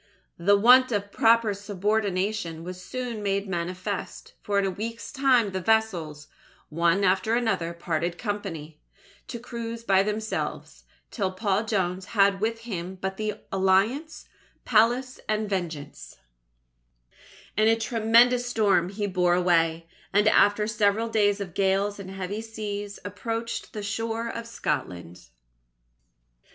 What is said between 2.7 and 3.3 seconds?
soon